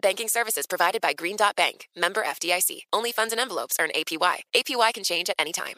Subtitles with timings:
[0.00, 2.82] Banking services provided by Green Dot Bank, member FDIC.
[2.92, 4.36] Only funds and envelopes earn APY.
[4.54, 5.76] APY can change at any time.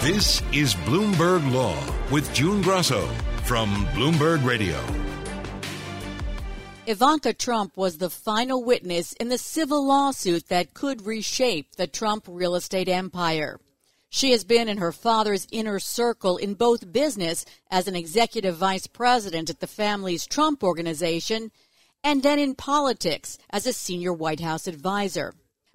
[0.00, 1.78] This is Bloomberg Law
[2.10, 3.06] with June Grasso
[3.44, 4.82] from Bloomberg Radio.
[6.86, 12.24] Ivanka Trump was the final witness in the civil lawsuit that could reshape the Trump
[12.28, 13.60] real estate empire.
[14.14, 18.86] She has been in her father's inner circle in both business as an executive vice
[18.86, 21.50] president at the family's Trump organization
[22.04, 25.32] and then in politics as a senior White House advisor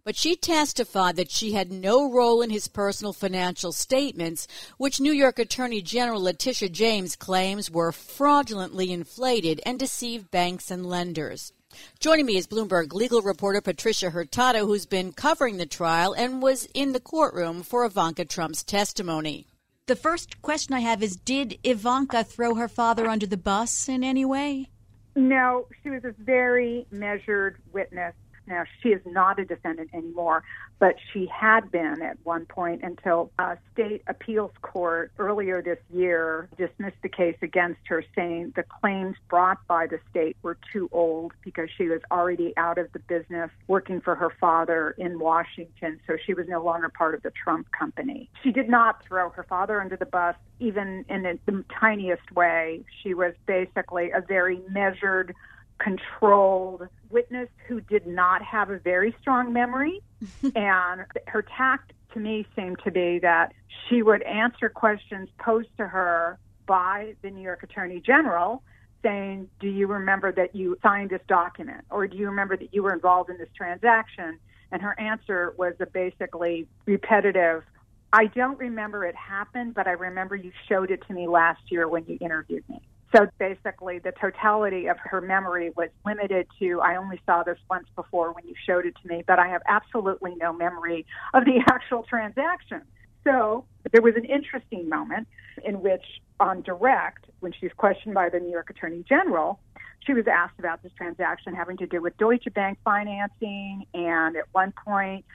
[0.07, 5.11] but she testified that she had no role in his personal financial statements, which New
[5.11, 11.51] York Attorney General Letitia James claims were fraudulently inflated and deceived banks and lenders.
[11.99, 16.65] Joining me is Bloomberg legal reporter Patricia Hurtado, who's been covering the trial and was
[16.73, 19.47] in the courtroom for Ivanka Trump's testimony.
[19.87, 24.03] The first question I have is Did Ivanka throw her father under the bus in
[24.03, 24.69] any way?
[25.15, 28.13] No, she was a very measured witness.
[28.45, 30.43] Now, she is not a defendant anymore,
[30.79, 36.49] but she had been at one point until a state appeals court earlier this year
[36.57, 41.31] dismissed the case against her, saying the claims brought by the state were too old
[41.43, 46.17] because she was already out of the business working for her father in Washington, so
[46.25, 48.29] she was no longer part of the Trump company.
[48.43, 52.81] She did not throw her father under the bus, even in the tiniest way.
[53.03, 55.33] She was basically a very measured,
[55.79, 60.01] controlled witness who did not have a very strong memory.
[60.55, 63.53] and her tact to me seemed to be that
[63.87, 68.63] she would answer questions posed to her by the New York Attorney General
[69.03, 71.85] saying, Do you remember that you signed this document?
[71.89, 74.39] Or do you remember that you were involved in this transaction?
[74.71, 77.63] And her answer was a basically repetitive,
[78.11, 81.87] I don't remember it happened, but I remember you showed it to me last year
[81.87, 82.81] when you interviewed me.
[83.15, 87.87] So basically, the totality of her memory was limited to I only saw this once
[87.95, 91.61] before when you showed it to me, but I have absolutely no memory of the
[91.67, 92.81] actual transaction.
[93.23, 95.27] So there was an interesting moment
[95.63, 96.03] in which,
[96.39, 99.59] on direct, when she was questioned by the New York Attorney General,
[100.05, 103.85] she was asked about this transaction having to do with Deutsche Bank financing.
[103.93, 105.25] And at one point,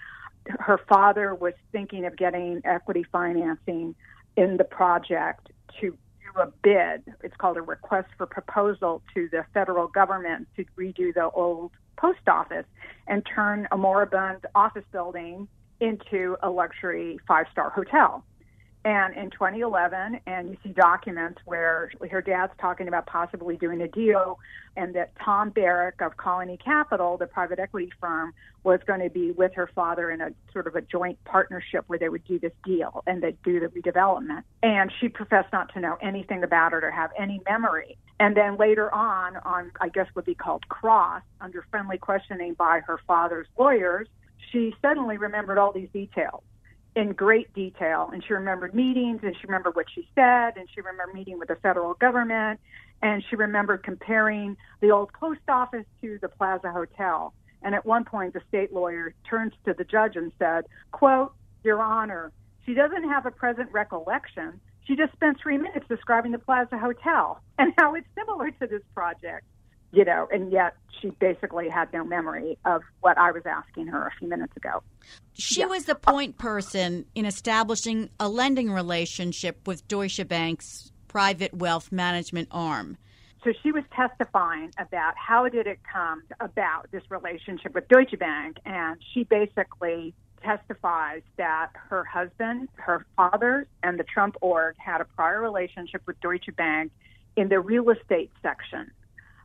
[0.47, 3.95] her father was thinking of getting equity financing
[4.37, 5.51] in the project
[5.81, 5.97] to
[6.37, 7.15] a bid.
[7.23, 12.27] It's called a request for proposal to the federal government to redo the old post
[12.29, 12.67] office
[13.07, 15.49] and turn a moribund office building
[15.81, 18.25] into a luxury five star hotel.
[18.85, 23.89] And in 2011, and you see documents where her dad's talking about possibly doing a
[23.89, 24.41] deal,
[24.77, 28.35] and that Tom Barrack of Colony Capital, the private equity firm,
[28.65, 31.99] was going to be with her father in a sort of a joint partnership where
[31.99, 34.43] they would do this deal and they'd do the redevelopment.
[34.65, 37.99] And she professed not to know anything about it or have any memory.
[38.19, 42.81] And then later on, on I guess would be called cross, under friendly questioning by
[42.87, 44.09] her father's lawyers,
[44.51, 46.43] she suddenly remembered all these details
[46.95, 48.11] in great detail.
[48.13, 51.49] And she remembered meetings and she remembered what she said and she remembered meeting with
[51.49, 52.61] the federal government
[53.01, 57.33] and she remembered comparing the old post office to the Plaza Hotel.
[57.63, 61.81] And at one point, the state lawyer turns to the judge and said, quote, Your
[61.81, 62.33] Honor,
[62.67, 64.61] she doesn't have a present recollection.
[64.85, 68.83] She just spent three minutes describing the Plaza Hotel and how it's similar to this
[68.95, 69.45] project
[69.93, 74.07] you know, and yet she basically had no memory of what I was asking her
[74.07, 74.83] a few minutes ago.
[75.35, 75.67] She yeah.
[75.67, 82.49] was the point person in establishing a lending relationship with Deutsche Bank's private wealth management
[82.51, 82.97] arm.
[83.45, 88.59] So she was testifying about how did it come about this relationship with Deutsche Bank,
[88.65, 95.05] and she basically testifies that her husband, her father, and the Trump org had a
[95.05, 96.93] prior relationship with Deutsche Bank
[97.37, 98.91] in the real estate section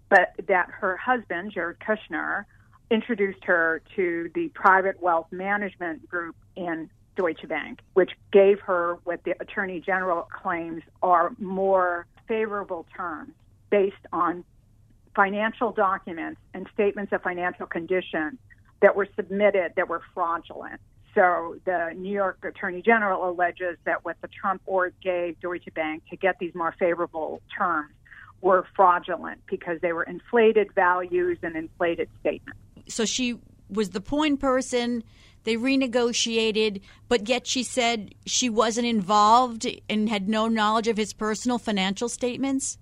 [0.09, 2.45] but that her husband, Jared Kushner,
[2.89, 9.24] introduced her to the private wealth management group in Deutsche Bank, which gave her what
[9.24, 13.31] the Attorney General claims are more favorable terms
[13.69, 14.45] based on
[15.15, 18.38] financial documents and statements of financial condition
[18.81, 20.80] that were submitted that were fraudulent.
[21.15, 26.03] So the New York Attorney General alleges that what the Trump org gave Deutsche Bank
[26.12, 27.92] to get these more favorable terms
[28.42, 32.60] were fraudulent because they were inflated values and inflated statements.
[32.88, 33.39] So she
[33.69, 35.04] was the point person.
[35.44, 41.13] They renegotiated, but yet she said she wasn't involved and had no knowledge of his
[41.13, 42.78] personal financial statements.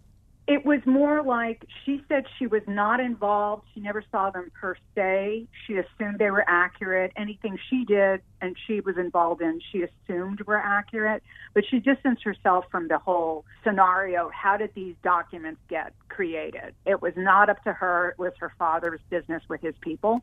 [0.48, 3.64] It was more like she said she was not involved.
[3.74, 5.48] She never saw them per se.
[5.66, 7.12] She assumed they were accurate.
[7.16, 11.24] Anything she did and she was involved in, she assumed were accurate.
[11.56, 14.30] But she distanced herself from the whole scenario.
[14.30, 16.76] How did these documents get created?
[16.86, 18.10] It was not up to her.
[18.10, 20.22] It was her father's business with his people.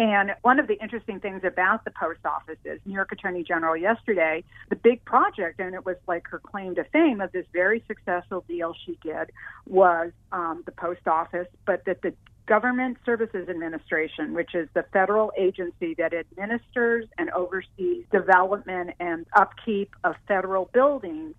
[0.00, 3.76] And one of the interesting things about the post office is New York Attorney General
[3.76, 7.84] yesterday, the big project, and it was like her claim to fame of this very
[7.86, 9.30] successful deal she did
[9.66, 12.14] was um, the post office, but that the
[12.46, 19.94] Government Services Administration, which is the federal agency that administers and oversees development and upkeep
[20.02, 21.34] of federal buildings,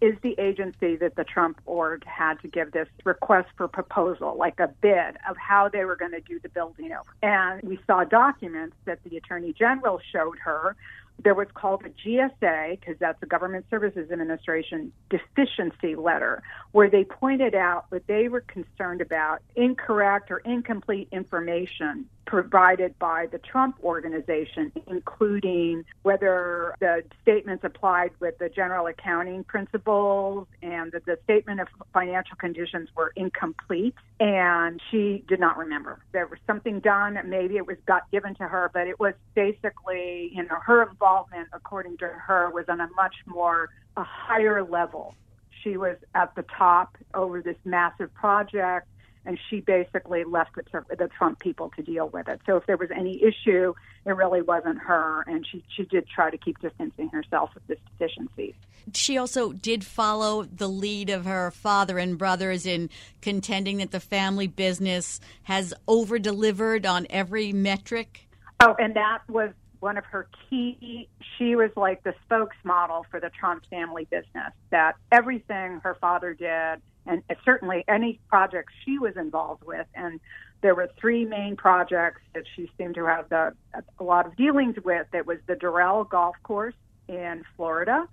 [0.00, 4.60] is the agency that the Trump org had to give this request for proposal, like
[4.60, 7.08] a bid of how they were going to do the building over.
[7.22, 10.76] And we saw documents that the Attorney General showed her
[11.22, 16.42] there was called a GSA, because that's the Government Services Administration deficiency letter,
[16.72, 23.26] where they pointed out that they were concerned about incorrect or incomplete information provided by
[23.30, 31.06] the Trump organization, including whether the statements applied with the general accounting principles and that
[31.06, 33.94] the statement of financial conditions were incomplete.
[34.18, 36.00] And she did not remember.
[36.12, 40.30] There was something done, maybe it was got given to her, but it was basically,
[40.34, 41.05] you know, her involvement,
[41.52, 45.14] according to her, was on a much more, a higher level.
[45.62, 48.88] She was at the top over this massive project
[49.26, 52.40] and she basically left it to the Trump people to deal with it.
[52.46, 53.74] So if there was any issue,
[54.04, 57.78] it really wasn't her, and she she did try to keep distancing herself with this
[57.90, 58.54] deficiency.
[58.94, 62.88] She also did follow the lead of her father and brothers in
[63.20, 68.28] contending that the family business has over delivered on every metric.
[68.60, 69.50] Oh, and that was
[69.80, 74.96] one of her key she was like the spokesmodel for the Trump family business that
[75.12, 79.86] everything her father did and certainly any projects she was involved with.
[79.94, 80.20] And
[80.62, 83.54] there were three main projects that she seemed to have the,
[83.98, 85.06] a lot of dealings with.
[85.12, 86.74] It was the Doral Golf Course
[87.08, 88.08] in Florida,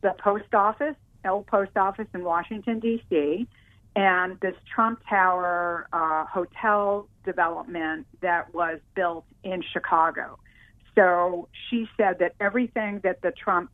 [0.00, 3.46] the post office, Old Post Office in Washington, D.C.,
[3.94, 10.38] and this Trump Tower uh, hotel development that was built in Chicago.
[10.94, 13.70] So she said that everything that the Trump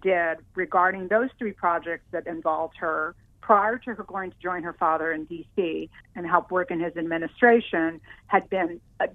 [0.00, 4.74] did regarding those three projects that involved her prior to her going to join her
[4.74, 5.90] father in D.C.
[6.14, 9.06] and help work in his administration, had been uh,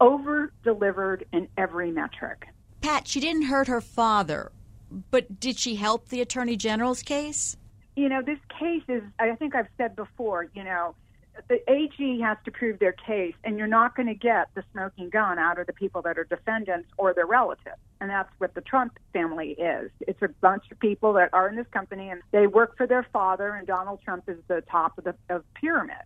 [0.00, 2.46] over delivered in every metric.
[2.80, 4.50] Pat, she didn't hurt her father,
[5.10, 7.56] but did she help the attorney general's case?
[7.94, 10.94] You know, this case is, I think I've said before, you know,
[11.48, 15.08] the AG has to prove their case, and you're not going to get the smoking
[15.08, 17.76] gun out of the people that are defendants or their relatives.
[18.00, 19.90] And that's what the Trump family is.
[20.00, 23.06] It's a bunch of people that are in this company, and they work for their
[23.12, 25.96] father, and Donald Trump is the top of the of pyramid.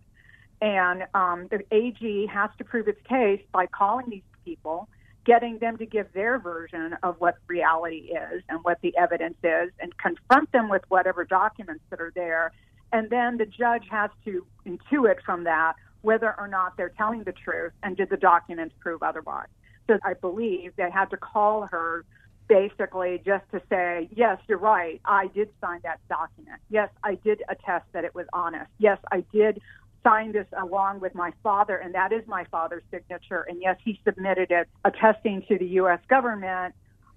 [0.61, 4.87] And um, the AG has to prove its case by calling these people,
[5.25, 9.71] getting them to give their version of what reality is and what the evidence is,
[9.79, 12.53] and confront them with whatever documents that are there
[12.91, 17.33] and then the judge has to intuit from that whether or not they're telling the
[17.33, 19.47] truth and did the documents prove otherwise.
[19.87, 22.05] So I believe they had to call her
[22.47, 25.01] basically just to say, yes, you're right.
[25.05, 26.61] I did sign that document.
[26.69, 28.71] Yes, I did attest that it was honest.
[28.77, 29.59] Yes, I did
[30.03, 33.45] sign this along with my father, and that is my father's signature.
[33.49, 35.99] And yes, he submitted it attesting to the U.S.
[36.07, 36.73] government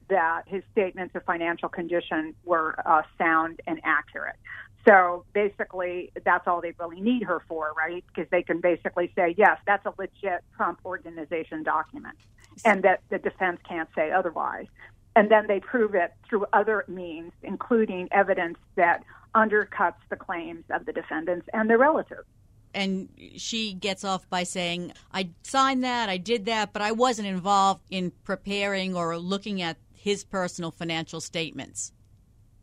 [0.09, 4.37] that his statements of financial condition were uh, sound and accurate.
[4.87, 8.03] So basically, that's all they really need her for, right?
[8.07, 12.17] Because they can basically say, yes, that's a legit Trump organization document,
[12.65, 14.67] and that the defense can't say otherwise.
[15.17, 20.87] And then they prove it through other means, including evidence that undercuts the claims of
[20.87, 22.27] the defendants and their relatives.
[22.73, 27.29] And she gets off by saying, I signed that, I did that, but I wasn't
[27.29, 31.93] involved in preparing or looking at his personal financial statements.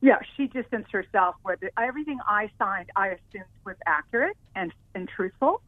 [0.02, 1.74] Yeah, she distanced herself with it.
[1.78, 5.62] Everything I signed, I assumed was accurate and, and truthful.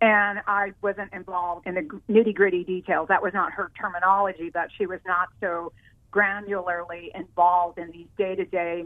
[0.00, 3.08] And I wasn't involved in the nitty gritty details.
[3.08, 5.72] That was not her terminology, but she was not so
[6.12, 8.84] granularly involved in these day to day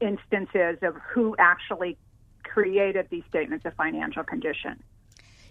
[0.00, 1.96] instances of who actually
[2.42, 4.82] created these statements of financial condition.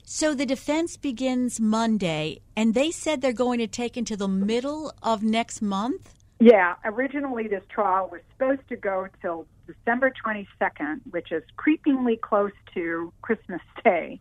[0.03, 4.93] So the defense begins Monday, and they said they're going to take until the middle
[5.01, 6.20] of next month?
[6.41, 12.51] Yeah, originally this trial was supposed to go till December 22nd, which is creepingly close
[12.74, 14.19] to Christmas Day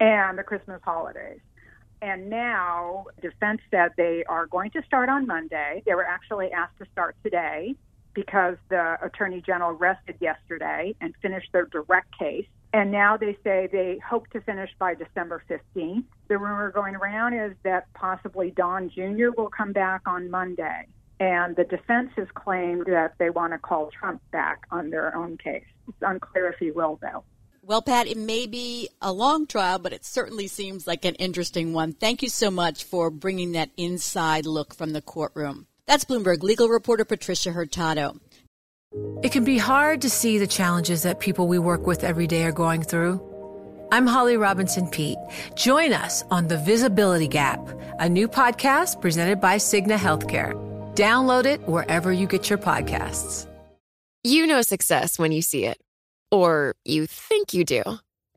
[0.00, 1.38] and the Christmas holidays.
[2.00, 5.84] And now defense said they are going to start on Monday.
[5.86, 7.76] They were actually asked to start today
[8.12, 12.48] because the attorney general rested yesterday and finished their direct case.
[12.72, 16.02] And now they say they hope to finish by December 15th.
[16.26, 19.30] The rumor going around is that possibly Don Jr.
[19.36, 20.88] will come back on Monday.
[21.20, 25.38] And the defense has claimed that they want to call Trump back on their own
[25.38, 25.64] case.
[25.88, 27.24] It's unclear if he will, though.
[27.64, 31.72] Well, Pat, it may be a long trial, but it certainly seems like an interesting
[31.72, 31.92] one.
[31.92, 35.68] Thank you so much for bringing that inside look from the courtroom.
[35.86, 38.16] That's Bloomberg legal reporter Patricia Hurtado.
[39.22, 42.44] It can be hard to see the challenges that people we work with every day
[42.44, 43.20] are going through.
[43.92, 45.18] I'm Holly Robinson Peete.
[45.54, 47.60] Join us on The Visibility Gap,
[48.00, 50.71] a new podcast presented by Cigna Healthcare.
[50.94, 53.46] Download it wherever you get your podcasts.
[54.22, 55.78] You know success when you see it,
[56.30, 57.82] or you think you do.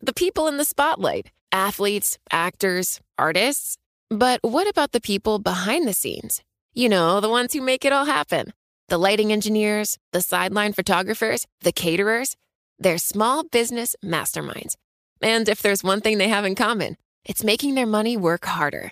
[0.02, 3.78] The people in the spotlight athletes, actors, artists.
[4.10, 6.42] But what about the people behind the scenes?
[6.74, 8.54] You know, the ones who make it all happen
[8.88, 12.36] the lighting engineers, the sideline photographers, the caterers.
[12.78, 14.76] They're small business masterminds.
[15.22, 18.92] And if there's one thing they have in common, it's making their money work harder.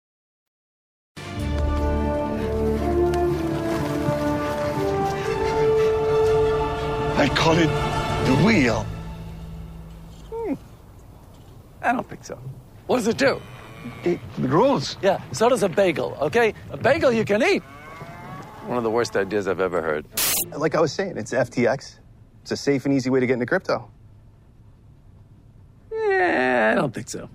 [7.21, 7.67] I call it
[8.25, 8.83] the wheel.
[10.27, 10.55] Hmm.
[11.83, 12.39] I don't think so.
[12.87, 13.39] What does it do?
[14.03, 14.97] It rolls.
[15.03, 16.55] Yeah, so does a bagel, okay?
[16.71, 17.61] A bagel you can eat.
[18.65, 20.07] One of the worst ideas I've ever heard.
[20.57, 21.99] Like I was saying, it's FTX.
[22.41, 23.87] It's a safe and easy way to get into crypto.
[25.91, 27.29] Yeah, I don't think so.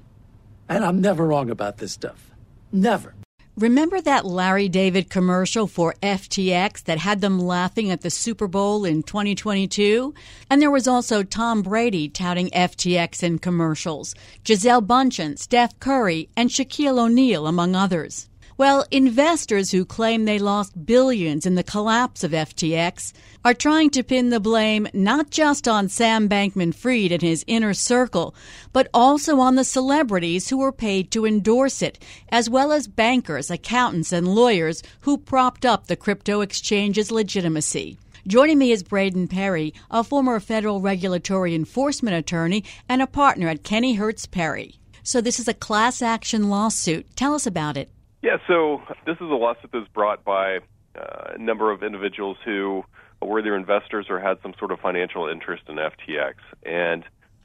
[0.68, 2.32] And I'm never wrong about this stuff.
[2.72, 3.14] Never.
[3.58, 8.84] Remember that Larry David commercial for FTX that had them laughing at the Super Bowl
[8.84, 10.12] in 2022?
[10.50, 16.50] And there was also Tom Brady touting FTX in commercials, Gisele Bündchen, Steph Curry, and
[16.50, 18.28] Shaquille O'Neal, among others.
[18.58, 23.12] Well, investors who claim they lost billions in the collapse of FTX
[23.44, 27.74] are trying to pin the blame not just on Sam Bankman Fried and his inner
[27.74, 28.34] circle,
[28.72, 31.98] but also on the celebrities who were paid to endorse it,
[32.30, 37.98] as well as bankers, accountants, and lawyers who propped up the crypto exchange's legitimacy.
[38.26, 43.64] Joining me is Braden Perry, a former federal regulatory enforcement attorney and a partner at
[43.64, 44.80] Kennyhertz Perry.
[45.02, 47.14] So, this is a class action lawsuit.
[47.16, 47.90] Tell us about it.
[48.26, 50.56] Yeah, so this is a lawsuit that's brought by
[50.98, 52.82] uh, a number of individuals who
[53.22, 56.34] were either investors or had some sort of financial interest in FTX.
[56.64, 57.04] And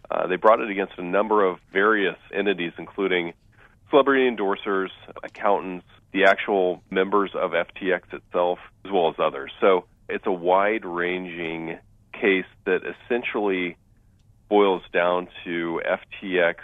[0.10, 3.34] uh, they brought it against a number of various entities, including
[3.92, 4.90] celebrity endorsers,
[5.24, 9.52] accountants, the actual members of FTX itself, as well as others.
[9.62, 11.78] So it's a wide ranging
[12.12, 13.78] case that essentially
[14.50, 16.56] boils down to FTX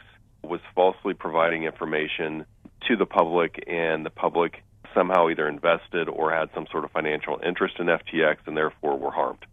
[0.41, 2.47] was falsely providing information
[2.87, 4.63] to the public, and the public
[4.93, 9.11] somehow either invested or had some sort of financial interest in FTX and therefore were
[9.11, 9.45] harmed.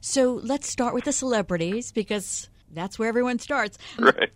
[0.00, 3.78] So let's start with the celebrities because that's where everyone starts.
[3.98, 4.30] Right.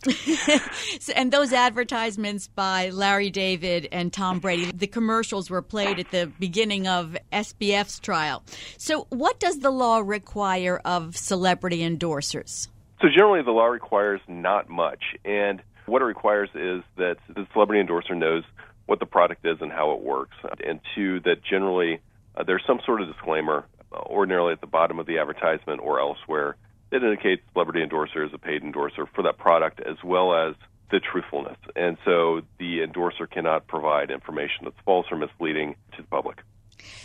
[1.16, 6.30] and those advertisements by Larry David and Tom Brady, the commercials were played at the
[6.38, 8.44] beginning of SBF's trial.
[8.76, 12.68] So, what does the law require of celebrity endorsers?
[13.00, 15.02] So, generally, the law requires not much.
[15.25, 18.45] And what it requires is that the celebrity endorser knows
[18.87, 22.00] what the product is and how it works, and two, that generally
[22.37, 26.00] uh, there's some sort of disclaimer, uh, ordinarily at the bottom of the advertisement or
[26.00, 26.57] elsewhere,
[26.90, 30.55] that indicates celebrity endorser is a paid endorser for that product as well as
[30.90, 31.57] the truthfulness.
[31.75, 36.38] And so the endorser cannot provide information that's false or misleading to the public.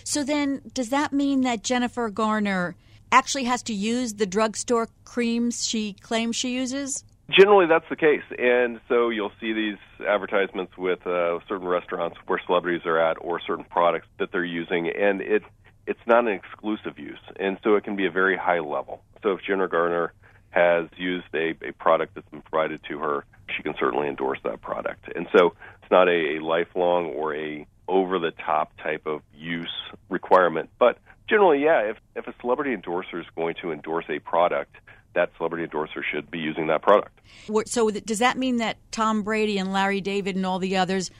[0.03, 2.75] So then, does that mean that Jennifer Garner
[3.11, 7.03] actually has to use the drugstore creams she claims she uses?
[7.31, 12.41] Generally, that's the case, and so you'll see these advertisements with uh, certain restaurants where
[12.45, 15.43] celebrities are at, or certain products that they're using, and it
[15.87, 19.01] it's not an exclusive use, and so it can be a very high level.
[19.23, 20.13] So if Jennifer Garner
[20.51, 24.61] has used a, a product that's been provided to her, she can certainly endorse that
[24.61, 25.05] product.
[25.15, 29.73] And so it's not a, a lifelong or a over the top type of use
[30.09, 30.69] requirement.
[30.79, 30.97] But
[31.29, 34.75] generally, yeah, if, if a celebrity endorser is going to endorse a product,
[35.13, 37.19] that celebrity endorser should be using that product.
[37.65, 41.11] So does that mean that Tom Brady and Larry David and all the others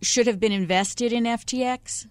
[0.00, 2.06] should have been invested in FTX?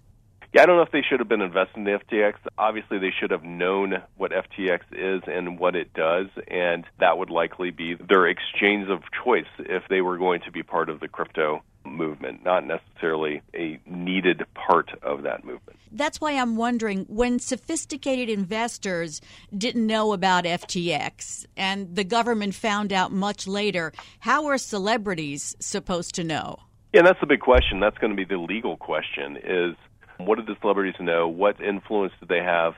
[0.53, 2.33] Yeah, I don't know if they should have been invested in FTX.
[2.57, 7.29] Obviously, they should have known what FTX is and what it does, and that would
[7.29, 11.07] likely be their exchange of choice if they were going to be part of the
[11.07, 15.79] crypto movement, not necessarily a needed part of that movement.
[15.91, 19.21] That's why I'm wondering when sophisticated investors
[19.55, 26.15] didn't know about FTX and the government found out much later, how are celebrities supposed
[26.15, 26.57] to know?
[26.93, 27.79] Yeah, that's the big question.
[27.79, 29.75] That's going to be the legal question is
[30.17, 31.27] what did the celebrities know?
[31.27, 32.73] What influence did they have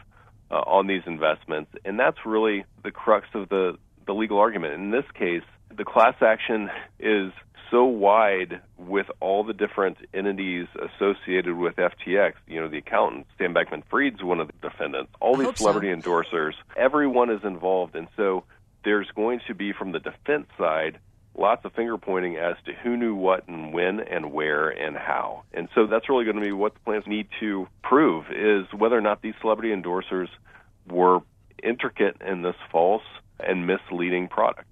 [0.49, 1.71] uh, on these investments?
[1.85, 4.73] And that's really the crux of the, the legal argument.
[4.73, 5.43] In this case,
[5.75, 7.31] the class action is
[7.71, 12.33] so wide with all the different entities associated with FTX.
[12.47, 15.97] You know, the accountants, Sam Bankman Fried's one of the defendants, all these celebrity so.
[15.97, 17.95] endorsers, everyone is involved.
[17.95, 18.43] And so
[18.83, 20.99] there's going to be, from the defense side,
[21.35, 25.43] lots of finger pointing as to who knew what and when and where and how.
[25.53, 28.97] And so that's really going to be what the plans need to prove is whether
[28.97, 30.29] or not these celebrity endorsers
[30.87, 31.21] were
[31.61, 33.03] intricate in this false
[33.39, 34.71] and misleading product.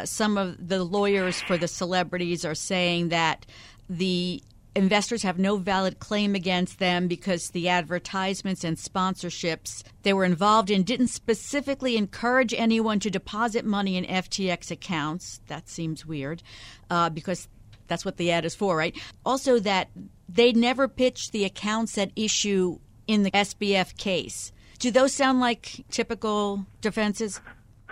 [0.00, 3.44] Uh, some of the lawyers for the celebrities are saying that
[3.90, 4.42] the
[4.74, 10.70] investors have no valid claim against them because the advertisements and sponsorships they were involved
[10.70, 15.40] in didn't specifically encourage anyone to deposit money in FTX accounts.
[15.48, 16.42] That seems weird
[16.88, 17.46] uh, because
[17.86, 18.96] that's what the ad is for, right?
[19.26, 19.88] Also, that
[20.30, 24.52] they never pitched the accounts at issue in the SBF case.
[24.78, 27.40] Do those sound like typical defenses?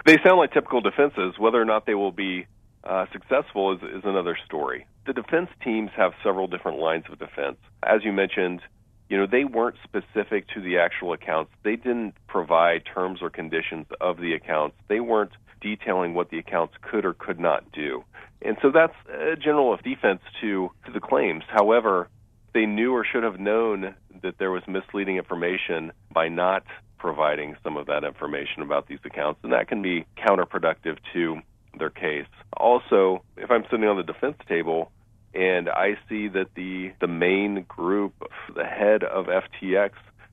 [0.09, 1.35] They sound like typical defenses.
[1.39, 2.47] Whether or not they will be
[2.83, 7.57] uh, successful is, is another story the defense teams have several different lines of defense.
[7.83, 8.61] As you mentioned,
[9.09, 11.51] you know, they weren't specific to the actual accounts.
[11.63, 14.77] They didn't provide terms or conditions of the accounts.
[14.89, 18.05] They weren't detailing what the accounts could or could not do.
[18.43, 21.45] And so that's a general of defense to, to the claims.
[21.49, 22.09] However,
[22.53, 26.65] they knew or should have known that there was misleading information by not
[26.99, 31.41] providing some of that information about these accounts, and that can be counterproductive to
[31.79, 32.27] their case.
[32.57, 34.91] Also, if I'm sitting on the defense table,
[35.35, 38.15] and I see that the the main group,
[38.55, 39.91] the head of FTX,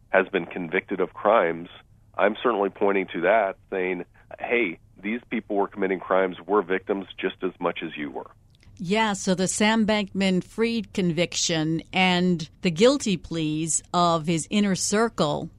[0.10, 1.70] has been convicted of crimes.
[2.18, 4.06] I'm certainly pointing to that, saying,
[4.40, 6.38] "Hey, these people were committing crimes.
[6.46, 8.32] We're victims just as much as you were."
[8.78, 15.50] Yeah, so the Sam Bankman Fried conviction and the guilty pleas of his inner circle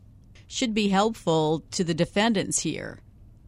[0.47, 3.01] should be helpful to the defendants here.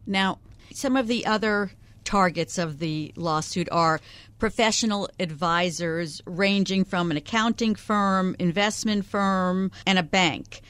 [0.05, 0.39] Now,
[0.73, 1.71] some of the other
[2.03, 3.99] targets of the lawsuit are
[4.39, 10.61] professional advisors ranging from an accounting firm, investment firm, and a bank.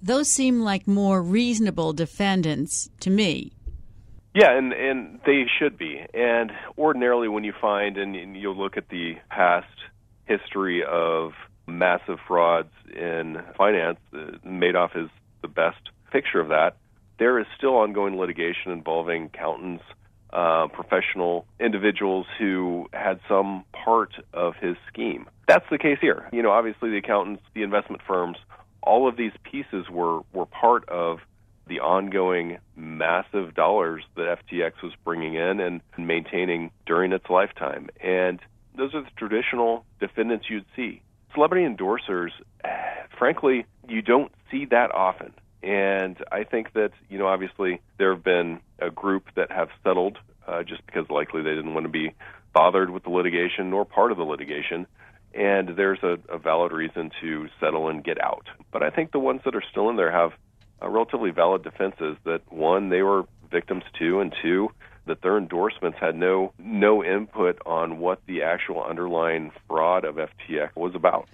[0.00, 3.52] Those seem like more reasonable defendants to me.
[4.34, 6.04] Yeah, and and they should be.
[6.12, 9.66] And ordinarily, when you find and, you'll look at the past
[10.26, 11.32] history of
[11.66, 15.08] massive frauds in finance, uh, Madoff is
[15.44, 16.76] the best picture of that.
[17.18, 19.84] There is still ongoing litigation involving accountants
[20.32, 25.26] uh, professional individuals who had some part of his scheme.
[25.46, 26.28] That's the case here.
[26.32, 28.38] You know, obviously the accountants, the investment firms,
[28.82, 31.18] all of these pieces were were part of
[31.66, 37.88] the ongoing massive dollars that FTX was bringing in and maintaining during its lifetime.
[38.02, 38.40] And
[38.76, 41.02] those are the traditional defendants you'd see.
[41.34, 42.30] Celebrity endorsers,
[43.18, 45.32] frankly, you don't see that often.
[45.62, 50.18] And I think that, you know, obviously there have been a group that have settled
[50.46, 52.12] uh, just because likely they didn't want to be
[52.52, 54.86] bothered with the litigation nor part of the litigation.
[55.32, 58.46] And there's a, a valid reason to settle and get out.
[58.70, 60.32] But I think the ones that are still in there have
[60.82, 64.70] uh, relatively valid defenses that one, they were victims to, and two,
[65.06, 70.74] that their endorsements had no no input on what the actual underlying fraud of FTX
[70.74, 71.28] was about.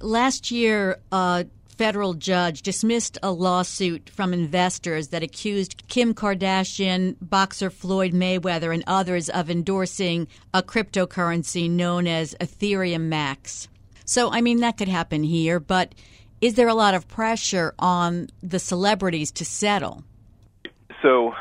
[0.00, 1.44] Last year, uh,
[1.78, 8.82] federal judge dismissed a lawsuit from investors that accused Kim Kardashian, boxer Floyd Mayweather, and
[8.86, 13.68] others of endorsing a cryptocurrency known as Ethereum Max.
[14.04, 15.94] So, I mean, that could happen here, but
[16.40, 20.02] is there a lot of pressure on the celebrities to settle?
[21.02, 21.32] So,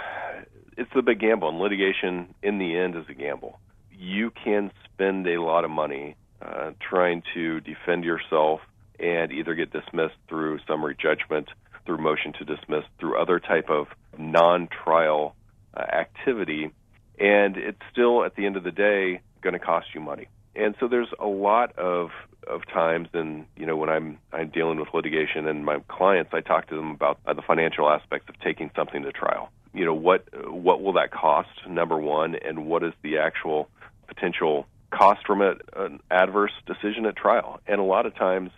[0.77, 3.59] it's the big gamble, and litigation in the end is a gamble.
[3.91, 8.61] You can spend a lot of money uh, trying to defend yourself
[8.99, 11.49] and either get dismissed through summary judgment,
[11.85, 13.87] through motion to dismiss, through other type of
[14.17, 15.35] non-trial
[15.75, 16.71] uh, activity,
[17.19, 20.27] and it's still at the end of the day going to cost you money.
[20.57, 22.09] And so there's a lot of
[22.47, 26.41] of times, and you know, when I'm I'm dealing with litigation and my clients, I
[26.41, 29.51] talk to them about uh, the financial aspects of taking something to trial.
[29.73, 31.49] You know, what what will that cost?
[31.67, 33.69] Number one, and what is the actual
[34.07, 37.59] potential cost from a, an adverse decision at trial?
[37.67, 38.51] And a lot of times,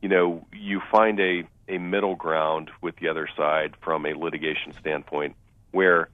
[0.00, 4.72] you know, you find a a middle ground with the other side from a litigation
[4.80, 5.34] standpoint,
[5.72, 6.08] where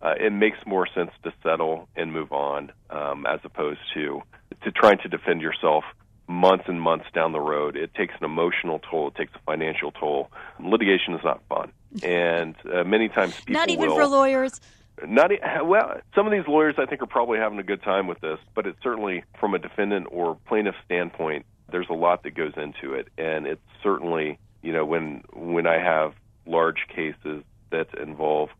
[0.00, 4.22] uh, it makes more sense to settle and move on um, as opposed to
[4.62, 5.84] to trying to defend yourself
[6.28, 7.76] months and months down the road.
[7.76, 9.08] It takes an emotional toll.
[9.08, 10.30] It takes a financial toll.
[10.60, 14.60] Litigation is not fun, and uh, many times people not even will, for lawyers.
[15.06, 15.30] Not
[15.64, 16.00] well.
[16.14, 18.66] Some of these lawyers, I think, are probably having a good time with this, but
[18.66, 21.46] it's certainly from a defendant or plaintiff standpoint.
[21.70, 25.78] There's a lot that goes into it, and it's certainly you know when when I
[25.78, 26.14] have
[26.46, 28.50] large cases that involve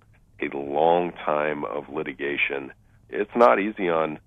[0.41, 2.73] a long time of litigation.
[3.11, 4.19] It's not easy on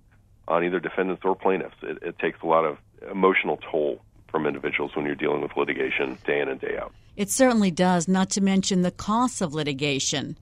[0.48, 1.76] on either defendants or plaintiffs.
[1.82, 2.78] It, it takes a lot of
[3.12, 6.94] emotional toll from individuals when you're dealing with litigation day in and day out.
[7.16, 10.38] It certainly does, not to mention the costs of litigation.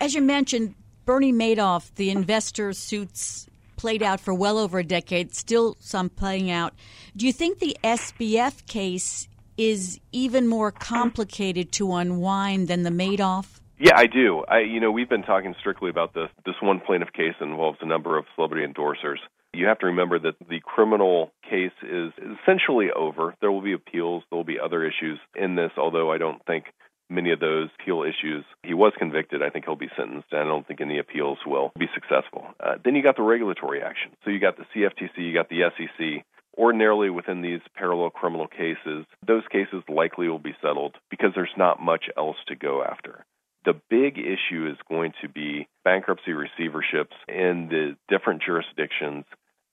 [0.00, 5.34] As you mentioned, Bernie Madoff, the investor suits played out for well over a decade,
[5.34, 6.74] still some playing out.
[7.16, 13.59] Do you think the SBF case is even more complicated to unwind than the Madoff?
[13.82, 14.44] Yeah, I do.
[14.46, 16.28] I, you know, we've been talking strictly about this.
[16.44, 19.16] This one plaintiff case involves a number of celebrity endorsers.
[19.54, 23.34] You have to remember that the criminal case is essentially over.
[23.40, 24.22] There will be appeals.
[24.28, 26.66] There will be other issues in this, although I don't think
[27.08, 28.44] many of those appeal issues.
[28.62, 29.42] He was convicted.
[29.42, 30.28] I think he'll be sentenced.
[30.30, 32.48] And I don't think any appeals will be successful.
[32.62, 34.10] Uh, then you got the regulatory action.
[34.24, 36.24] So you got the CFTC, you got the SEC.
[36.58, 41.80] Ordinarily, within these parallel criminal cases, those cases likely will be settled because there's not
[41.80, 43.24] much else to go after.
[43.64, 49.24] The big issue is going to be bankruptcy receiverships in the different jurisdictions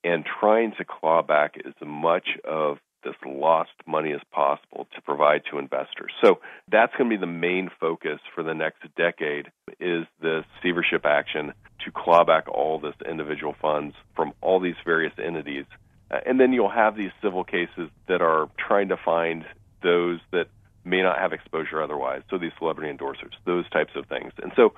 [0.04, 5.42] and trying to claw back as much of this lost money as possible to provide
[5.52, 6.12] to investors.
[6.22, 9.48] So that's going to be the main focus for the next decade
[9.80, 11.54] is this receivership action
[11.86, 15.66] to claw back all this individual funds from all these various entities.
[16.10, 19.46] Uh, and then you'll have these civil cases that are trying to find
[19.84, 20.48] those that
[20.88, 22.22] may not have exposure otherwise.
[22.30, 24.34] So these celebrity endorsers, those types of things.
[24.42, 24.74] And so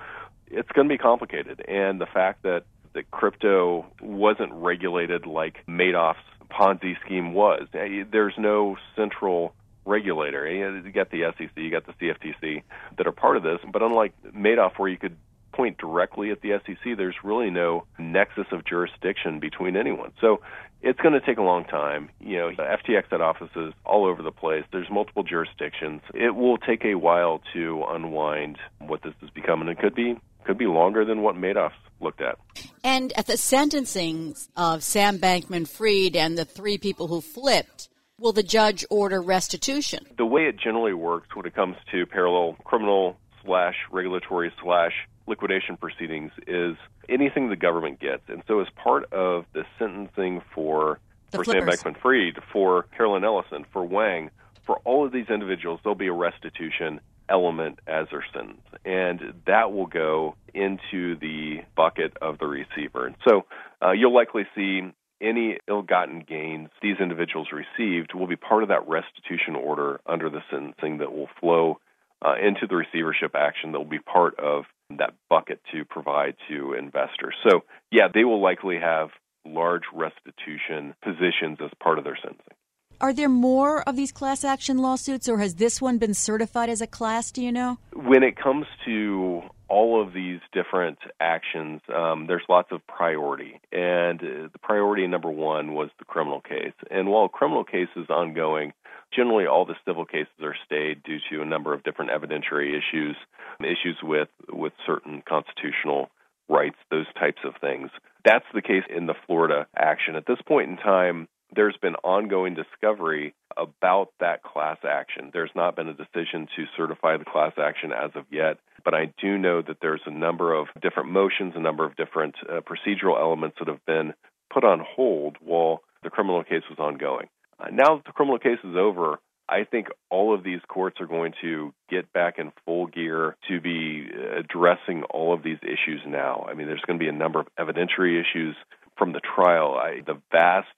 [0.48, 1.64] it's going to be complicated.
[1.66, 6.18] And the fact that that crypto wasn't regulated like Madoff's
[6.50, 7.68] Ponzi scheme was.
[7.74, 10.50] Eh, there's no central regulator.
[10.50, 12.62] You got the SEC, you got the CFTC
[12.98, 15.16] that are part of this, but unlike Madoff, where you could
[15.52, 20.12] point directly at the SEC, there's really no nexus of jurisdiction between anyone.
[20.20, 20.40] So
[20.82, 22.10] it's going to take a long time.
[22.20, 24.64] You know, FTX had offices all over the place.
[24.72, 26.00] There's multiple jurisdictions.
[26.14, 30.16] It will take a while to unwind what this has become, and it could be
[30.44, 32.38] could be longer than what Madoff looked at.
[32.82, 38.32] And at the sentencing of Sam Bankman Fried and the three people who flipped, will
[38.32, 40.06] the judge order restitution?
[40.16, 44.92] The way it generally works when it comes to parallel criminal slash regulatory slash
[45.30, 46.76] liquidation proceedings is
[47.08, 48.22] anything the government gets.
[48.28, 50.98] And so, as part of the sentencing for
[51.30, 51.80] the for flippers.
[51.80, 54.30] Sam Bankman-Fried, for Caroline Ellison, for Wang,
[54.66, 59.72] for all of these individuals, there'll be a restitution element as their sentence, and that
[59.72, 63.06] will go into the bucket of the receiver.
[63.06, 63.46] And so,
[63.80, 64.82] uh, you'll likely see
[65.20, 70.40] any ill-gotten gains these individuals received will be part of that restitution order under the
[70.50, 71.78] sentencing that will flow
[72.24, 74.64] uh, into the receivership action that will be part of
[74.98, 77.34] that bucket to provide to investors.
[77.48, 79.10] So, yeah, they will likely have
[79.44, 82.54] large restitution positions as part of their sentencing.
[83.00, 86.82] Are there more of these class action lawsuits, or has this one been certified as
[86.82, 87.32] a class?
[87.32, 87.78] Do you know?
[87.94, 93.58] When it comes to all of these different actions, um, there's lots of priority.
[93.72, 96.74] And uh, the priority number one was the criminal case.
[96.90, 98.74] And while a criminal case is ongoing,
[99.14, 103.16] generally all the civil cases are stayed due to a number of different evidentiary issues,
[103.60, 106.10] issues with, with certain constitutional
[106.48, 107.90] rights, those types of things.
[108.24, 110.16] That's the case in the Florida action.
[110.16, 115.30] At this point in time, there's been ongoing discovery about that class action.
[115.32, 119.12] There's not been a decision to certify the class action as of yet, but I
[119.20, 123.18] do know that there's a number of different motions, a number of different uh, procedural
[123.20, 124.14] elements that have been
[124.52, 127.28] put on hold while the criminal case was ongoing.
[127.60, 129.18] Uh, now that the criminal case is over,
[129.48, 133.60] I think all of these courts are going to get back in full gear to
[133.60, 136.46] be addressing all of these issues now.
[136.48, 138.54] I mean, there's going to be a number of evidentiary issues
[138.96, 139.74] from the trial.
[139.74, 140.68] I, the vast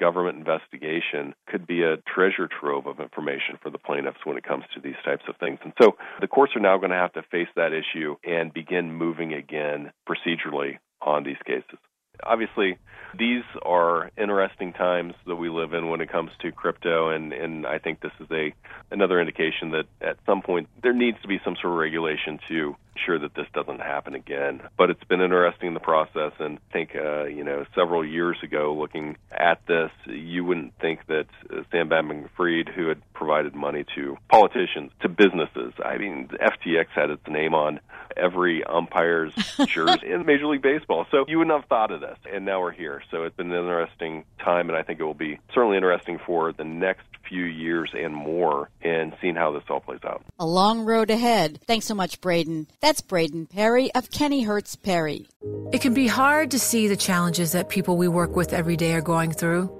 [0.00, 4.64] government investigation could be a treasure trove of information for the plaintiffs when it comes
[4.74, 5.58] to these types of things.
[5.62, 8.94] And so the courts are now going to have to face that issue and begin
[8.94, 11.78] moving again procedurally on these cases.
[12.22, 12.78] Obviously,
[13.18, 17.66] these are interesting times that we live in when it comes to crypto, and, and
[17.66, 18.54] I think this is a
[18.90, 22.76] another indication that at some point there needs to be some sort of regulation to
[22.94, 24.60] ensure that this doesn't happen again.
[24.76, 28.36] But it's been interesting in the process, and I think uh, you know several years
[28.42, 33.84] ago, looking at this, you wouldn't think that uh, Sam Bankman-Fried, who had provided money
[33.94, 37.80] to politicians, to businesses, I mean, FTX had its name on
[38.16, 39.34] every umpire's
[39.66, 41.06] jersey in Major League Baseball.
[41.10, 43.02] So you wouldn't have thought of this, and now we're here.
[43.10, 46.52] So it's been an interesting time, and I think it will be certainly interesting for
[46.52, 50.22] the next few years and more in seeing how this all plays out.
[50.38, 51.60] A long road ahead.
[51.66, 52.66] Thanks so much, Braden.
[52.80, 55.28] That's Braden Perry of Kennyhertz Perry.
[55.72, 58.92] It can be hard to see the challenges that people we work with every day
[58.94, 59.70] are going through.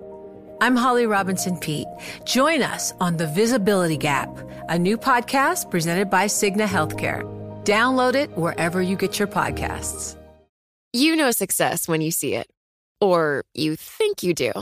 [0.63, 1.89] I'm Holly Robinson Peete.
[2.25, 4.31] Join us on The Visibility Gap,
[4.69, 7.42] a new podcast presented by Cigna Healthcare.
[7.65, 10.17] Download it wherever you get your podcasts.
[10.93, 12.49] You know success when you see it,
[13.01, 14.53] or you think you do.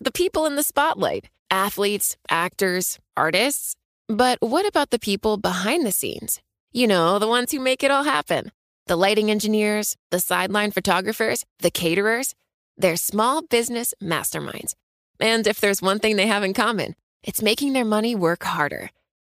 [0.00, 3.76] The people in the spotlight athletes, actors, artists.
[4.08, 6.40] But what about the people behind the scenes?
[6.72, 8.50] You know, the ones who make it all happen
[8.86, 12.34] the lighting engineers, the sideline photographers, the caterers.
[12.76, 14.74] They're small business masterminds.
[15.20, 18.90] And if there's one thing they have in common, it's making their money work harder.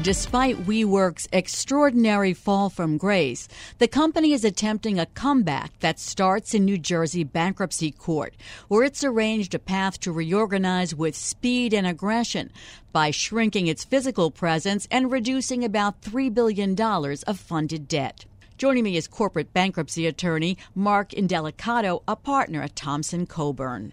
[0.00, 6.64] Despite WeWork's extraordinary fall from grace, the company is attempting a comeback that starts in
[6.64, 8.34] New Jersey bankruptcy court,
[8.68, 12.50] where it's arranged a path to reorganize with speed and aggression
[12.90, 18.24] by shrinking its physical presence and reducing about $3 billion of funded debt.
[18.56, 23.92] Joining me is corporate bankruptcy attorney Mark Indelicato, a partner at Thompson Coburn.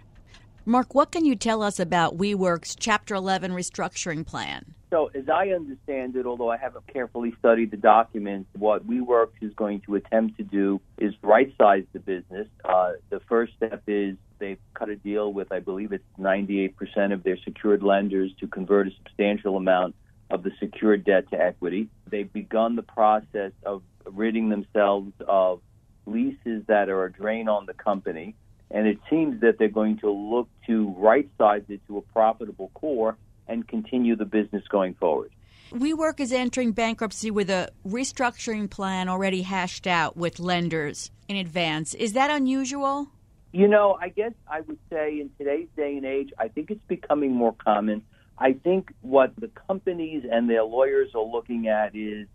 [0.70, 4.76] Mark, what can you tell us about WeWork's Chapter 11 restructuring plan?
[4.92, 9.52] So, as I understand it, although I haven't carefully studied the documents, what WeWork is
[9.56, 12.48] going to attempt to do is right size the business.
[12.64, 17.24] Uh, the first step is they've cut a deal with, I believe it's 98% of
[17.24, 19.96] their secured lenders to convert a substantial amount
[20.30, 21.90] of the secured debt to equity.
[22.08, 25.62] They've begun the process of ridding themselves of
[26.06, 28.36] leases that are a drain on the company.
[28.72, 32.70] And it seems that they're going to look to right size it to a profitable
[32.74, 35.32] core and continue the business going forward.
[35.72, 41.94] WeWork is entering bankruptcy with a restructuring plan already hashed out with lenders in advance.
[41.94, 43.08] Is that unusual?
[43.52, 46.86] You know, I guess I would say in today's day and age, I think it's
[46.88, 48.04] becoming more common.
[48.38, 52.28] I think what the companies and their lawyers are looking at is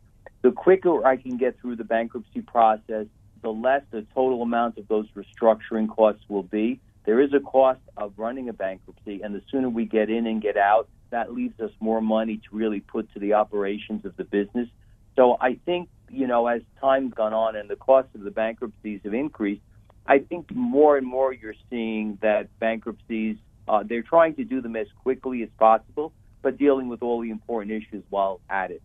[0.43, 3.07] the quicker I can get through the bankruptcy process,
[3.45, 6.81] the less the total amount of those restructuring costs will be.
[7.05, 10.41] There is a cost of running a bankruptcy, and the sooner we get in and
[10.41, 14.25] get out, that leaves us more money to really put to the operations of the
[14.25, 14.67] business.
[15.15, 19.01] So I think, you know, as time's gone on and the cost of the bankruptcies
[19.05, 19.61] have increased,
[20.07, 23.37] I think more and more you're seeing that bankruptcies,
[23.69, 27.31] uh, they're trying to do them as quickly as possible, but dealing with all the
[27.31, 28.83] important issues while at it.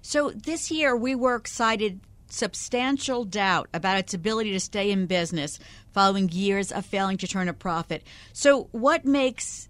[0.00, 2.00] So this year, we were cited
[2.32, 5.58] substantial doubt about its ability to stay in business
[5.92, 8.02] following years of failing to turn a profit.
[8.32, 9.68] So, what makes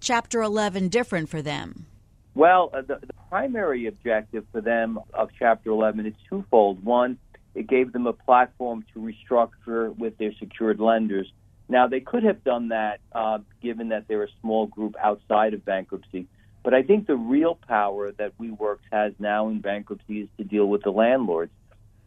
[0.00, 1.86] Chapter 11 different for them?
[2.34, 6.84] Well, uh, the, the primary objective for them of Chapter 11 is twofold.
[6.84, 7.18] One,
[7.54, 11.30] it gave them a platform to restructure with their secured lenders.
[11.68, 15.64] Now, they could have done that uh, given that they're a small group outside of
[15.64, 16.28] bankruptcy.
[16.62, 20.66] But I think the real power that WeWorks has now in bankruptcy is to deal
[20.66, 21.50] with the landlords.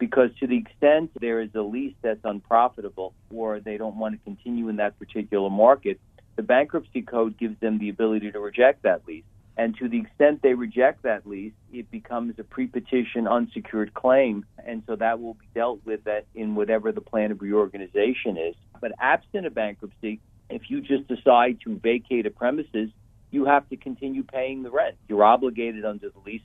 [0.01, 4.19] Because to the extent there is a lease that's unprofitable or they don't want to
[4.23, 5.99] continue in that particular market,
[6.37, 9.25] the bankruptcy code gives them the ability to reject that lease.
[9.57, 14.81] And to the extent they reject that lease, it becomes a pre-petition unsecured claim, and
[14.87, 15.99] so that will be dealt with
[16.33, 18.55] in whatever the plan of reorganization is.
[18.81, 22.89] But absent a bankruptcy, if you just decide to vacate a premises,
[23.29, 24.95] you have to continue paying the rent.
[25.07, 26.41] You're obligated under the lease.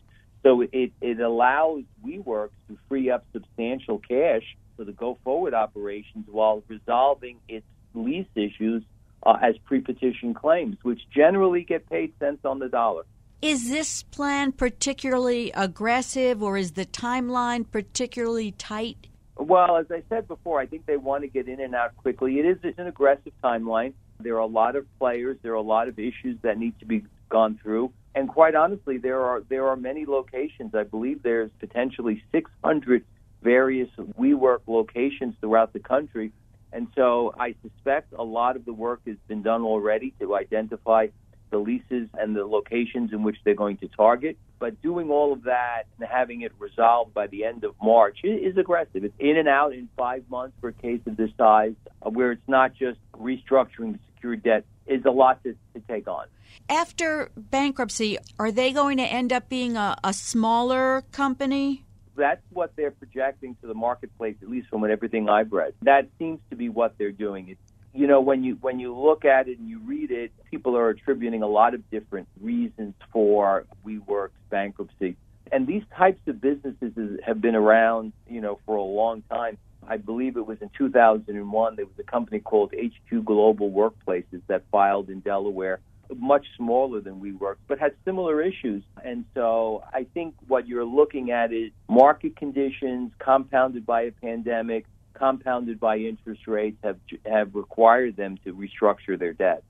[0.46, 4.44] So it, it allows WeWorks to free up substantial cash
[4.76, 8.84] for the go forward operations while resolving its lease issues
[9.24, 13.02] uh, as pre petition claims, which generally get paid cents on the dollar.
[13.42, 19.08] Is this plan particularly aggressive or is the timeline particularly tight?
[19.36, 22.38] Well, as I said before, I think they want to get in and out quickly.
[22.38, 23.94] It is an aggressive timeline.
[24.20, 26.86] There are a lot of players, there are a lot of issues that need to
[26.86, 27.92] be gone through.
[28.16, 30.74] And quite honestly, there are there are many locations.
[30.74, 33.04] I believe there's potentially 600
[33.42, 36.32] various WeWork locations throughout the country.
[36.72, 41.08] And so I suspect a lot of the work has been done already to identify
[41.50, 44.38] the leases and the locations in which they're going to target.
[44.58, 48.56] But doing all of that and having it resolved by the end of March is
[48.56, 49.04] aggressive.
[49.04, 52.32] It's in and out in five months for a case of this size, uh, where
[52.32, 56.26] it's not just restructuring the secured debt, is a lot to, to take on.
[56.68, 61.84] After bankruptcy, are they going to end up being a, a smaller company?
[62.16, 65.74] That's what they're projecting to the marketplace, at least from what everything I've read.
[65.82, 67.50] That seems to be what they're doing.
[67.50, 67.60] It's
[67.92, 70.88] you know when you when you look at it and you read it, people are
[70.88, 75.16] attributing a lot of different reasons for WeWork's bankruptcy.
[75.52, 79.58] And these types of businesses have been around, you know, for a long time.
[79.88, 81.76] I believe it was in 2001.
[81.76, 85.80] There was a company called HQ Global Workplaces that filed in Delaware,
[86.16, 88.82] much smaller than WeWork, but had similar issues.
[89.04, 94.86] And so I think what you're looking at is market conditions compounded by a pandemic,
[95.14, 99.62] compounded by interest rates have have required them to restructure their debt.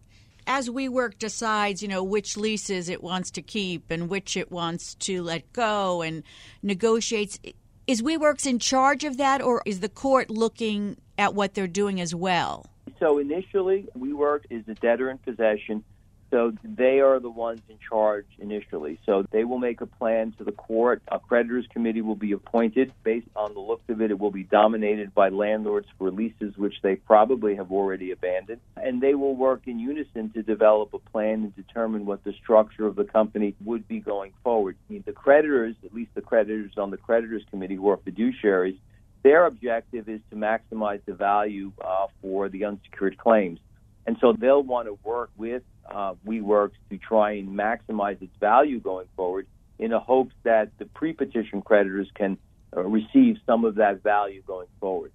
[0.49, 4.95] As WeWork decides, you know, which leases it wants to keep and which it wants
[4.97, 6.23] to let go and
[6.63, 7.41] negotiates,
[7.87, 12.01] is WeWorks in charge of that or is the court looking at what they're doing
[12.01, 12.67] as well?
[12.99, 15.85] So initially, WeWork is a debtor in possession
[16.31, 18.99] so they are the ones in charge initially.
[19.07, 21.03] So they will make a plan to the court.
[21.09, 22.93] A creditors committee will be appointed.
[23.05, 26.75] Based on the looks of it, it will be dominated by landlords for leases which
[26.83, 28.61] they probably have already abandoned.
[28.77, 32.87] And they will work in unison to develop a plan and determine what the structure
[32.87, 34.77] of the company would be going forward.
[34.89, 38.79] The creditors, at least the creditors on the creditors committee who are fiduciaries,
[39.23, 43.59] their objective is to maximize the value uh, for the unsecured claims.
[44.07, 48.81] And so they'll want to work with uh, WeWorks to try and maximize its value
[48.81, 49.47] going forward
[49.79, 52.39] in the hopes that the pre-petition creditors can
[52.77, 55.13] uh, receive some of that value going forward.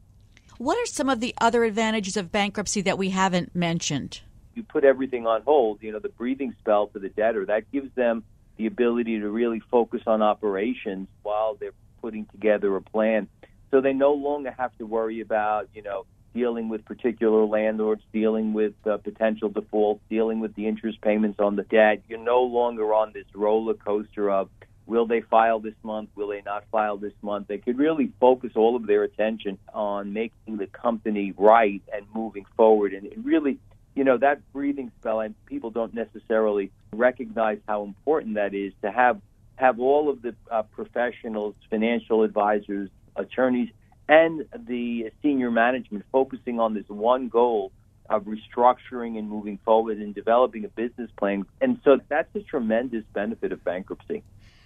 [0.57, 4.21] What are some of the other advantages of bankruptcy that we haven't mentioned?
[4.53, 7.93] You put everything on hold, you know, the breathing spell for the debtor, that gives
[7.95, 8.23] them
[8.57, 13.27] the ability to really focus on operations while they're putting together a plan.
[13.71, 18.53] So they no longer have to worry about, you know, dealing with particular landlords, dealing
[18.53, 22.01] with uh, potential defaults, dealing with the interest payments on the debt.
[22.07, 24.49] You're no longer on this roller coaster of
[24.85, 27.47] will they file this month, will they not file this month.
[27.47, 32.45] They could really focus all of their attention on making the company right and moving
[32.57, 32.93] forward.
[32.93, 33.59] And it really,
[33.95, 38.91] you know, that breathing spell, and people don't necessarily recognize how important that is to
[38.91, 39.21] have
[39.55, 43.69] have all of the uh, professionals, financial advisors, attorneys
[44.11, 47.71] and the senior management focusing on this one goal
[48.09, 51.45] of restructuring and moving forward and developing a business plan.
[51.61, 54.21] And so that's a tremendous benefit of bankruptcy.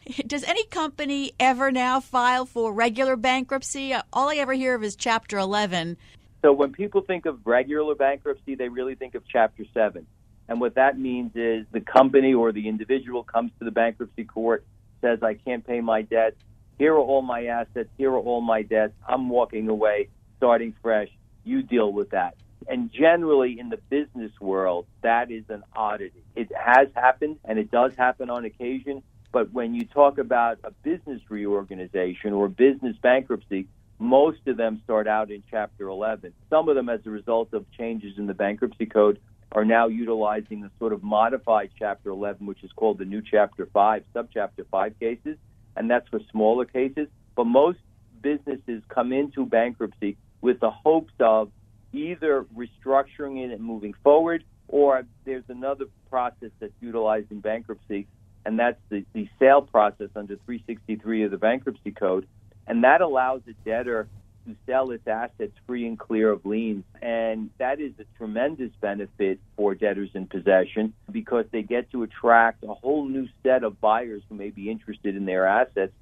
[0.25, 3.93] Does any company ever now file for regular bankruptcy?
[4.11, 5.97] All I ever hear of is Chapter 11.
[6.41, 10.07] So when people think of regular bankruptcy, they really think of Chapter 7.
[10.47, 14.65] And what that means is the company or the individual comes to the bankruptcy court,
[15.01, 16.33] says, I can't pay my debt,
[16.77, 17.89] here are all my assets.
[17.97, 18.93] Here are all my debts.
[19.07, 21.09] I'm walking away, starting fresh.
[21.43, 22.35] You deal with that.
[22.67, 26.23] And generally, in the business world, that is an oddity.
[26.35, 29.03] It has happened, and it does happen on occasion.
[29.31, 33.67] But when you talk about a business reorganization or business bankruptcy,
[33.99, 36.33] most of them start out in Chapter 11.
[36.49, 39.19] Some of them, as a result of changes in the bankruptcy code,
[39.51, 43.67] are now utilizing the sort of modified Chapter 11, which is called the new Chapter
[43.71, 45.37] 5, Subchapter 5 cases
[45.75, 47.07] and that's for smaller cases.
[47.35, 47.79] But most
[48.21, 51.51] businesses come into bankruptcy with the hopes of
[51.91, 58.07] either restructuring it and moving forward, or there's another process that's utilized in bankruptcy,
[58.45, 62.27] and that's the, the sale process under 363 of the Bankruptcy Code.
[62.67, 64.07] And that allows a debtor
[64.45, 66.83] to sell its assets free and clear of liens.
[67.01, 72.63] And that is a tremendous benefit for debtors in possession because they get to attract
[72.63, 75.93] a whole new set of buyers who may be interested in their assets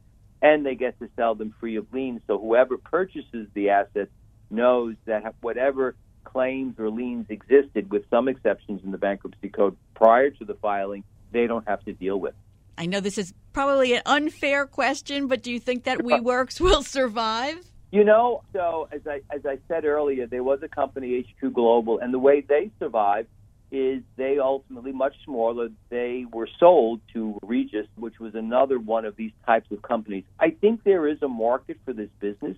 [0.41, 2.22] and they get to sell them free of liens.
[2.28, 4.12] So whoever purchases the assets
[4.50, 10.30] knows that whatever claims or liens existed, with some exceptions in the bankruptcy code prior
[10.32, 12.34] to the filing, they don't have to deal with.
[12.78, 16.84] I know this is probably an unfair question, but do you think that WeWorks will
[16.84, 17.72] survive?
[17.94, 22.00] You know, so as I as I said earlier, there was a company HQ Global,
[22.00, 23.28] and the way they survived
[23.72, 25.70] is they ultimately much smaller.
[25.91, 30.24] They were sold to Regus, which was another one of these types of companies.
[30.39, 32.58] I think there is a market for this business.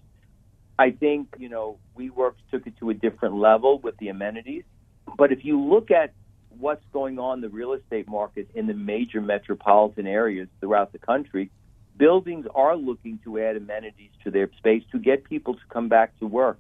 [0.80, 4.64] I think you know WeWorks took it to a different level with the amenities,
[5.18, 6.14] but if you look at
[6.58, 11.00] what's going on in the real estate market in the major metropolitan areas throughout the
[11.00, 11.52] country,
[11.98, 16.18] buildings are looking to add amenities to their space to get people to come back
[16.20, 16.60] to work.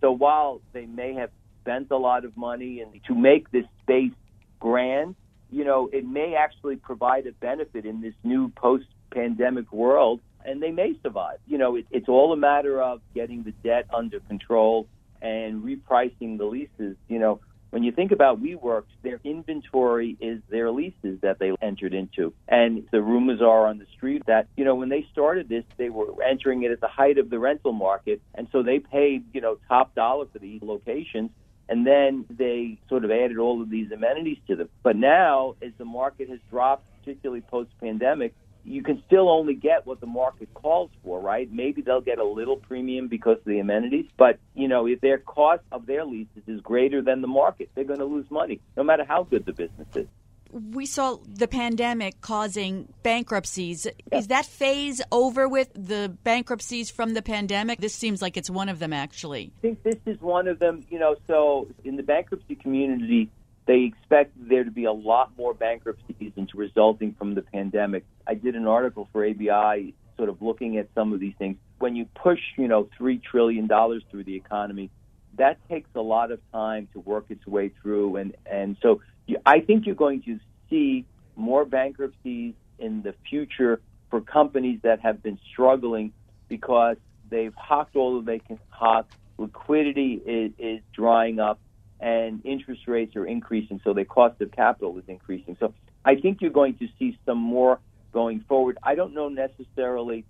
[0.00, 1.30] So while they may have
[1.62, 4.12] spent a lot of money and to make this space
[4.60, 5.16] grand,
[5.50, 10.70] you know, it may actually provide a benefit in this new post-pandemic world, and they
[10.70, 11.38] may survive.
[11.46, 14.86] You know, it, it's all a matter of getting the debt under control
[15.20, 16.96] and repricing the leases.
[17.08, 17.40] You know,
[17.70, 22.32] when you think about WeWorks, their inventory is their leases that they entered into.
[22.48, 25.90] And the rumors are on the street that, you know, when they started this, they
[25.90, 28.22] were entering it at the height of the rental market.
[28.34, 31.30] And so they paid, you know, top dollar for these locations.
[31.68, 34.70] And then they sort of added all of these amenities to them.
[34.82, 38.34] But now, as the market has dropped, particularly post pandemic,
[38.68, 41.50] you can still only get what the market calls for, right?
[41.50, 45.18] Maybe they'll get a little premium because of the amenities, but you know, if their
[45.18, 48.82] cost of their leases is greater than the market, they're going to lose money, no
[48.82, 50.06] matter how good the business is.
[50.50, 53.86] We saw the pandemic causing bankruptcies.
[53.86, 54.18] Yeah.
[54.18, 57.80] Is that phase over with the bankruptcies from the pandemic?
[57.80, 59.52] This seems like it's one of them, actually.
[59.58, 60.86] I think this is one of them.
[60.88, 63.28] You know, so in the bankruptcy community,
[63.68, 68.04] they expect there to be a lot more bankruptcies resulting from the pandemic.
[68.26, 71.58] I did an article for ABI sort of looking at some of these things.
[71.78, 74.90] When you push, you know, $3 trillion through the economy,
[75.36, 78.16] that takes a lot of time to work its way through.
[78.16, 79.02] And, and so
[79.44, 80.40] I think you're going to
[80.70, 81.04] see
[81.36, 86.14] more bankruptcies in the future for companies that have been struggling
[86.48, 86.96] because
[87.28, 89.06] they've hocked all that they can hock.
[89.36, 91.60] Liquidity is, is drying up
[92.00, 95.56] and interest rates are increasing, so the cost of capital is increasing.
[95.58, 95.74] So
[96.04, 97.80] I think you're going to see some more
[98.12, 98.78] going forward.
[98.82, 100.24] I don't know necessarily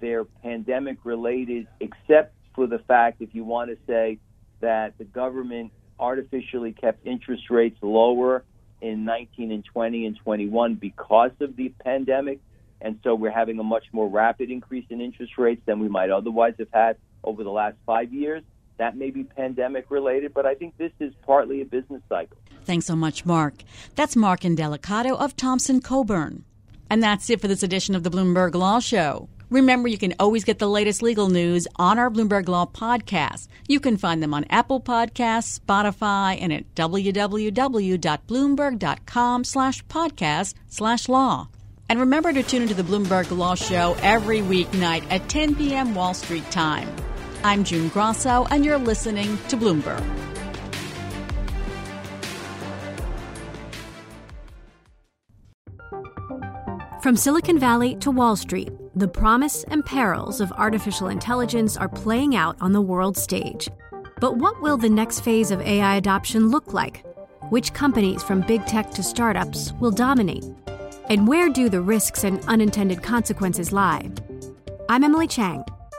[0.00, 4.18] they're pandemic related, except for the fact, if you want to say
[4.60, 8.44] that the government artificially kept interest rates lower
[8.80, 12.40] in 19 and 20 and 21 because of the pandemic.
[12.80, 16.10] And so we're having a much more rapid increase in interest rates than we might
[16.10, 18.42] otherwise have had over the last five years.
[18.78, 22.36] That may be pandemic related, but I think this is partly a business cycle.
[22.64, 23.54] Thanks so much, Mark.
[23.94, 26.44] That's Mark Indelicato of Thompson Coburn.
[26.90, 29.28] And that's it for this edition of the Bloomberg Law Show.
[29.50, 33.48] Remember, you can always get the latest legal news on our Bloomberg Law podcast.
[33.68, 41.48] You can find them on Apple Podcasts, Spotify, and at www.bloomberg.com slash podcast slash law.
[41.88, 45.94] And remember to tune into the Bloomberg Law Show every weeknight at 10 p.m.
[45.94, 46.88] Wall Street time.
[47.44, 50.02] I'm June Grasso, and you're listening to Bloomberg.
[57.02, 62.34] From Silicon Valley to Wall Street, the promise and perils of artificial intelligence are playing
[62.34, 63.68] out on the world stage.
[64.20, 67.04] But what will the next phase of AI adoption look like?
[67.50, 70.46] Which companies, from big tech to startups, will dominate?
[71.10, 74.10] And where do the risks and unintended consequences lie?
[74.88, 75.62] I'm Emily Chang.